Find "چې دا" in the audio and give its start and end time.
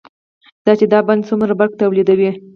0.79-0.99